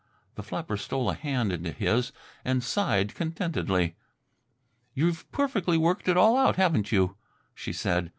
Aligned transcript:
The 0.33 0.41
flapper 0.41 0.77
stole 0.77 1.11
a 1.11 1.13
hand 1.13 1.51
into 1.53 1.71
his 1.71 2.11
and 2.43 2.63
sighed 2.63 3.13
contentedly. 3.13 3.97
"You've 4.95 5.31
perfectly 5.31 5.77
worked 5.77 6.07
it 6.07 6.17
all 6.17 6.35
out, 6.37 6.55
haven't 6.55 6.91
you?" 6.91 7.17
she 7.53 7.71
said. 7.71 8.09